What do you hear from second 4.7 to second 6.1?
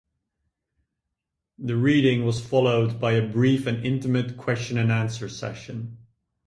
and Answer session.